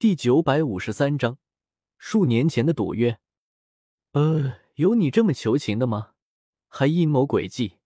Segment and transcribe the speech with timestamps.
[0.00, 1.36] 第九百五十三章，
[1.98, 3.20] 数年前的赌约。
[4.12, 6.14] 呃，有你这么求情的吗？
[6.68, 7.80] 还阴谋诡计，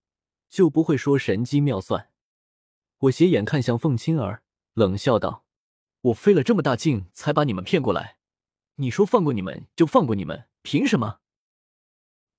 [0.48, 2.12] 就不会说神机妙算？
[2.98, 5.44] 我斜眼看向凤青儿，冷笑道
[6.02, 8.18] ：“我费了这么大劲才把你们骗过来，
[8.76, 11.18] 你说放过你们就放过你们，凭什么？”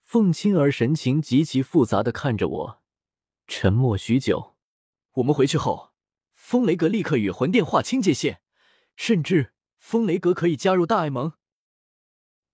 [0.03, 2.81] 凤青儿神情极其复杂的看着我，
[3.45, 4.55] 沉默许久。
[5.15, 5.91] 我们回去后，
[6.33, 8.39] 风雷阁立刻与魂殿划清界限，
[8.95, 9.51] 甚至
[9.87, 11.33] 风雷阁可以加入大爱盟。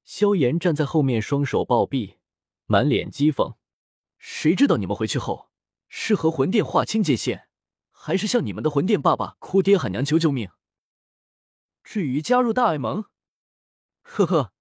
[0.04, 2.18] 萧炎站在后面，双手抱臂，
[2.66, 3.56] 满脸讥讽
[4.20, 5.50] ：“谁知道你们回去后
[5.88, 7.48] 是和魂殿划清界限？”
[7.90, 10.50] 还是向你们的魂殿爸爸哭爹喊娘求救命。
[11.82, 13.06] 至于加入大爱盟，
[14.02, 14.52] 呵呵，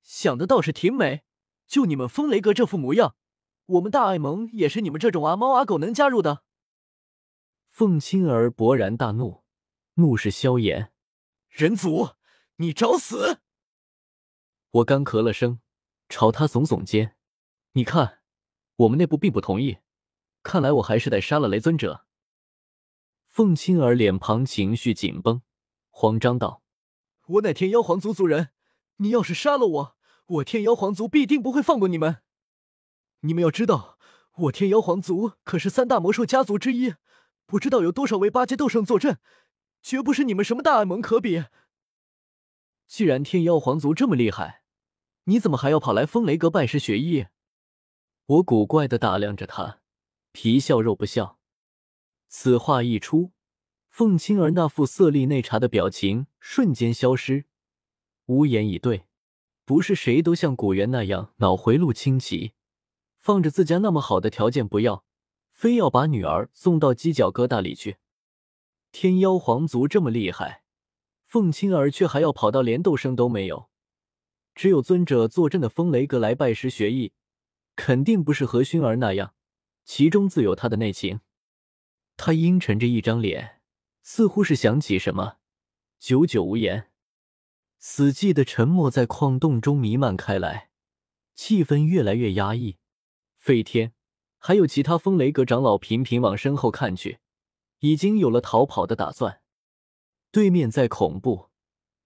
[0.00, 1.24] 想的倒是挺美。
[1.66, 3.16] 就你们风雷阁这副模样，
[3.66, 6.44] 我们大爱盟也是你们这种阿猫阿狗能加入的？
[7.66, 9.42] 凤青儿勃然大怒，
[9.94, 10.92] 怒视萧炎
[11.50, 12.10] ：“人族，
[12.60, 13.40] 你找死！”
[14.70, 15.60] 我干咳了声，
[16.08, 17.16] 朝他耸耸肩
[17.72, 18.20] ：“你看，
[18.76, 19.78] 我们内部并不同意，
[20.42, 22.06] 看来我还是得杀了雷尊者。”
[23.26, 25.40] 凤青儿脸庞情绪紧绷，
[25.88, 26.62] 慌张道
[27.26, 28.50] ：“我乃天妖皇族族人，
[28.96, 32.22] 你要是杀了我，我天妖皇族必定不会放过你们。
[33.20, 33.98] 你们要知道，
[34.36, 36.94] 我天妖皇族可是三大魔兽家族之一，
[37.46, 39.18] 不知道有多少位八阶斗圣坐镇，
[39.80, 41.44] 绝不是你们什么大爱盟可比。
[42.90, 44.64] 既然天妖皇族这么厉害，
[45.26, 47.26] 你怎么还要跑来风雷阁拜师学艺？”
[48.26, 49.78] 我古怪的打量着他，
[50.32, 51.38] 皮笑肉不笑。
[52.26, 53.30] 此话一出，
[53.88, 57.44] 凤青儿那副色厉内查的表情瞬间消失，
[58.26, 59.04] 无言以对。
[59.64, 62.54] 不是谁都像古元那样脑回路清奇，
[63.18, 65.04] 放着自家那么好的条件不要，
[65.52, 67.98] 非要把女儿送到犄角疙瘩里去。
[68.90, 70.64] 天妖皇族这么厉害，
[71.30, 73.70] 凤青儿却还要跑到连斗圣都没有，
[74.52, 77.12] 只有尊者坐镇的风雷阁来拜师学艺，
[77.76, 79.32] 肯定不是何薰儿那样，
[79.84, 81.20] 其中自有他的内情。
[82.16, 83.60] 他阴沉着一张脸，
[84.02, 85.36] 似乎是想起什么，
[86.00, 86.88] 久久无言。
[87.78, 90.70] 死寂的沉默在矿洞中弥漫开来，
[91.36, 92.78] 气氛越来越压抑。
[93.36, 93.92] 费天
[94.38, 97.20] 还有其他风雷阁长老频频往身后看去，
[97.78, 99.39] 已经有了逃跑的打算。
[100.32, 101.50] 对面再恐怖，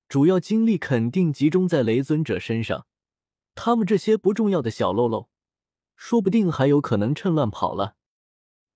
[0.09, 2.87] 主要精力肯定集中在雷尊者身上。
[3.55, 5.31] 他们这些不重要的小喽啰，
[5.95, 7.97] 说不定还有可能趁乱跑了。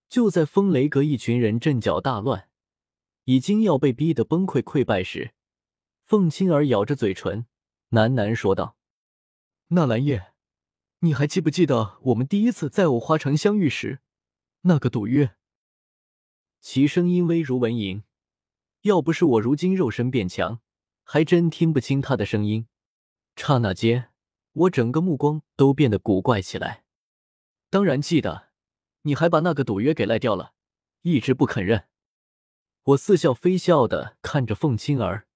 [0.08, 2.48] 就在风雷阁一群人阵脚大乱，
[3.24, 5.32] 已经要被逼得崩溃溃败时，
[6.04, 7.46] 凤青儿咬着嘴唇，
[7.90, 8.76] 喃喃说道
[9.68, 10.32] ：“纳兰叶，
[11.00, 14.00] 你还记不记得我们第一次在五花城相遇时
[14.62, 15.34] 那个赌约？”
[16.60, 18.02] 其声音微如蚊蝇，
[18.82, 20.60] 要不是我如今肉身变强，
[21.04, 22.66] 还真听不清他的声音。
[23.36, 24.12] 刹那间，
[24.52, 26.84] 我整个目光都变得古怪起来。
[27.70, 28.48] 当然记得。
[29.02, 30.52] 你还把那个赌约给赖掉了，
[31.02, 31.88] 一直不肯认。
[32.82, 35.28] 我似笑非笑的看着凤青儿，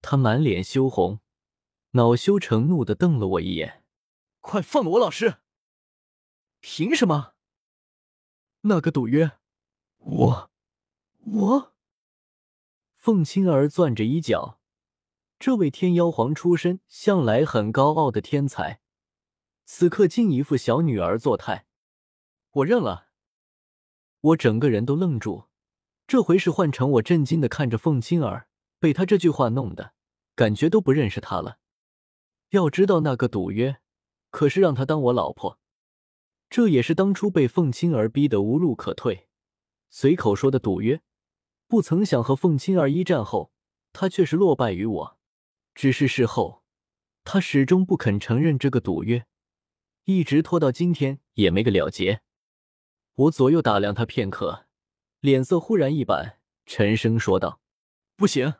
[0.00, 1.18] 她满脸羞红，
[1.92, 3.82] 恼羞成怒的瞪了我一眼
[4.40, 5.38] ：“快放了我老师！
[6.60, 7.32] 凭什么？
[8.60, 9.32] 那个赌约，
[9.98, 10.50] 我，
[11.24, 11.73] 我……”
[13.04, 14.58] 凤青儿攥着衣角，
[15.38, 18.80] 这位天妖皇出身、向来很高傲的天才，
[19.66, 21.66] 此刻竟一副小女儿作态。
[22.52, 23.08] 我认了，
[24.22, 25.48] 我整个人都愣住。
[26.06, 28.48] 这回是换成我震惊的看着凤青儿，
[28.78, 29.92] 被他这句话弄得
[30.34, 31.58] 感觉都不认识他了。
[32.52, 33.82] 要知道那个赌约
[34.30, 35.58] 可是让他当我老婆，
[36.48, 39.28] 这也是当初被凤青儿逼得无路可退，
[39.90, 41.02] 随口说的赌约。
[41.66, 43.52] 不曾想和凤青儿一战后，
[43.92, 45.18] 他却是落败于我。
[45.74, 46.62] 只是事后，
[47.24, 49.26] 他始终不肯承认这个赌约，
[50.04, 52.22] 一直拖到今天也没个了结。
[53.14, 54.66] 我左右打量他片刻，
[55.20, 57.60] 脸色忽然一板，沉声说道
[58.14, 58.54] ：“不行，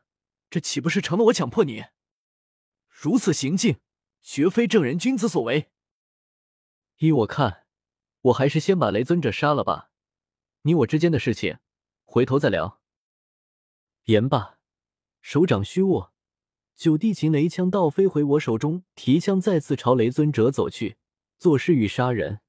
[0.51, 1.85] 这岂不是成了我强迫你？
[2.89, 3.79] 如此行径，
[4.23, 5.71] 绝非正人君子所为。
[6.99, 7.67] 依我看，
[8.23, 9.91] 我还是先把雷尊者杀了吧。
[10.63, 11.59] 你我之间的事情，
[12.05, 12.81] 回头再聊。”
[14.05, 14.59] 言罢，
[15.23, 16.13] 手掌虚握，
[16.77, 20.99] 九地擒雷枪倒飞回我手中，提枪再次朝雷尊者走去，
[21.39, 22.41] 作势欲杀人。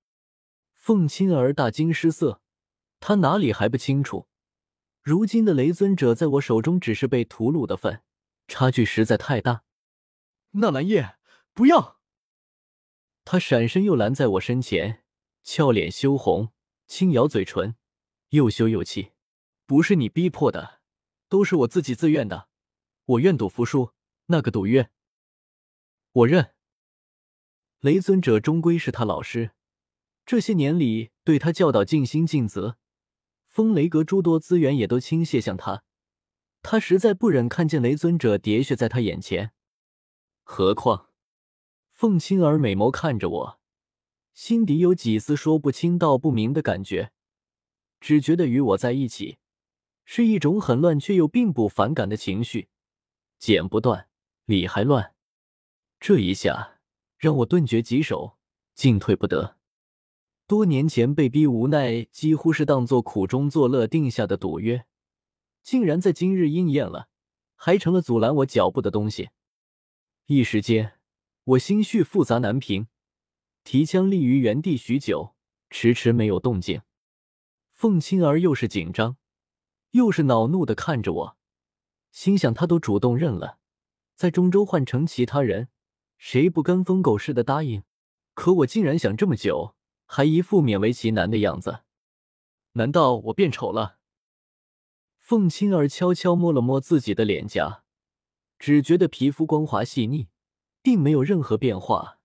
[0.73, 2.41] 凤青儿大惊失色，
[2.99, 4.27] 他哪里还不清楚？
[5.01, 8.01] 如今的雷尊者在我手中只是被屠戮的份，
[8.49, 9.63] 差距实在太大。
[10.51, 11.15] 纳兰叶，
[11.53, 12.01] 不要！
[13.23, 15.03] 他闪身又拦在我身前，
[15.41, 16.51] 俏脸羞红，
[16.85, 17.75] 轻咬嘴唇，
[18.29, 19.13] 又羞又气。
[19.65, 20.74] 不是你逼迫的，
[21.35, 22.47] 都是我自己自愿的。
[23.03, 23.91] 我愿赌服输，
[24.27, 24.89] 那个赌约，
[26.13, 26.53] 我认。
[27.81, 29.51] 雷尊者终归是他老师，
[30.25, 32.77] 这些年里对他教导尽心尽责，
[33.47, 35.83] 风雷阁诸多资源也都倾泻向他。
[36.61, 39.51] 他实在不忍看见雷尊者喋血在他眼前。
[40.43, 41.09] 何况，
[41.91, 43.59] 凤青儿美眸看着我，
[44.33, 47.11] 心底有几丝说不清道不明的感觉，
[47.99, 49.37] 只觉得与我在一起
[50.05, 52.69] 是一种很乱却又并不反感的情绪，
[53.37, 54.07] 剪不断，
[54.45, 55.13] 理还乱。
[55.99, 56.79] 这一下
[57.17, 58.37] 让我顿觉棘手，
[58.73, 59.57] 进退不得。
[60.47, 64.85] 多年前被逼无奈，几乎是当做苦中作乐定下的赌约。
[65.63, 67.09] 竟然在今日应验了，
[67.55, 69.29] 还成了阻拦我脚步的东西。
[70.27, 70.99] 一时间，
[71.43, 72.87] 我心绪复杂难平，
[73.63, 75.33] 提枪立于原地许久，
[75.71, 76.83] 迟迟没有动静。
[77.73, 79.17] 凤青儿又是紧张，
[79.95, 81.37] 又是恼怒的看着我，
[82.11, 83.59] 心想他都主动认了，
[84.13, 85.69] 在中州换成其他人，
[86.17, 87.83] 谁不跟疯狗似的答应？
[88.33, 89.73] 可我竟然想这么久，
[90.05, 91.83] 还一副勉为其难的样子。
[92.73, 93.99] 难道我变丑了？
[95.17, 97.85] 凤青儿悄悄摸了摸自己的脸颊，
[98.59, 100.27] 只觉得皮肤光滑细腻，
[100.81, 102.19] 并没有任何变化。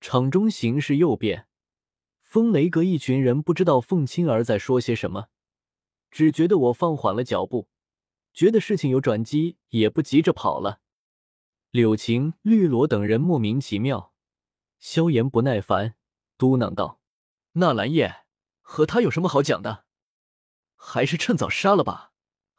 [0.00, 1.46] 场中形势又变，
[2.20, 5.28] 风雷阁一群人不知道凤青儿在说些什么，
[6.10, 7.68] 只觉得我放缓了脚步，
[8.32, 10.80] 觉得事情有转机，也不急着跑了。
[11.70, 14.12] 柳晴、绿萝等人莫名其妙，
[14.78, 15.94] 萧炎不耐烦
[16.36, 17.00] 嘟囔道
[17.54, 18.24] ：“纳兰叶
[18.60, 19.84] 和他有什么好讲的？
[20.74, 22.08] 还是趁早杀了吧。”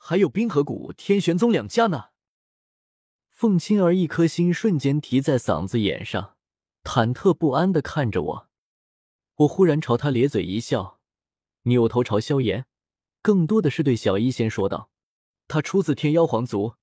[0.03, 2.05] 还有冰河谷、天玄宗两家呢。
[3.29, 6.37] 凤青儿一颗心瞬间提在嗓子眼上，
[6.83, 8.49] 忐忑不安的看着我。
[9.35, 10.99] 我忽然朝他咧嘴一笑，
[11.65, 12.65] 扭头朝萧炎，
[13.21, 14.89] 更多的是对小医仙说道
[15.47, 16.75] ：“他出自天妖皇族，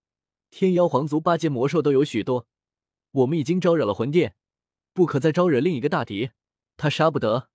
[0.51, 2.47] 天妖皇族八阶魔兽都有许多。
[3.11, 4.37] 我们已经招惹了魂殿，
[4.93, 6.31] 不可再招惹另一个大敌。
[6.77, 7.51] 他杀不得。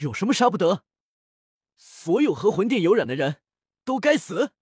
[0.00, 0.84] 有什么杀不得？
[1.76, 3.36] 所有和魂殿有染的人。”
[3.88, 4.52] 都该死！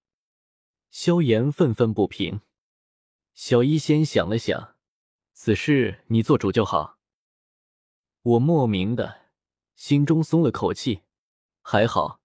[0.89, 2.43] 萧炎愤愤不平。
[3.35, 4.77] 小医仙想了想，
[5.33, 7.01] 此事你做主就好。
[8.23, 9.23] 我莫名的
[9.75, 11.03] 心中松了口气，
[11.61, 12.21] 还好，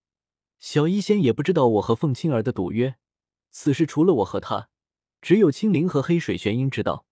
[0.61, 2.95] 小医仙也不知道我和凤青儿的赌约。
[3.49, 4.69] 此事除了我和他，
[5.19, 7.05] 只有青灵和黑水玄鹰知道。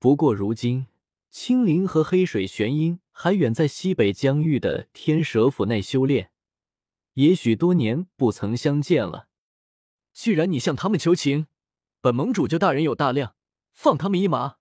[0.00, 0.88] 不过如今，
[1.30, 6.32] 青灵和黑水玄鹰还远在西北疆域的天蛇府内修炼。
[7.14, 9.28] 也许多年不曾相见了。
[10.12, 11.46] 既然你向他们求情，
[12.00, 13.36] 本盟主就大人有大量，
[13.72, 14.56] 放他们一马。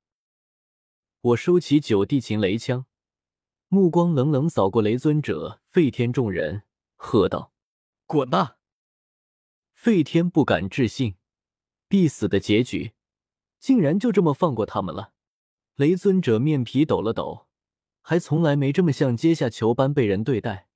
[1.21, 2.85] 我收起九地秦雷枪，
[3.67, 6.61] 目光冷冷扫过雷尊者、废天众人，
[6.95, 7.51] 喝道
[8.05, 8.57] ：“滚吧！”
[9.73, 11.15] 费天不敢置信，
[11.87, 12.93] 必死的结局，
[13.59, 15.13] 竟然就这么放过他们了。
[15.75, 17.47] 雷尊者面皮抖了抖，
[18.01, 20.69] 还从来没这么像阶下囚般被人对待。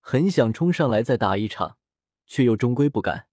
[0.00, 1.78] 很想冲上来再打一场，
[2.26, 3.28] 却又终归不敢。